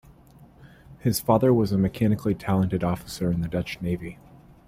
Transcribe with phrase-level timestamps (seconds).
[0.97, 4.17] His father was a mechanically talented officer in the Dutch Navy.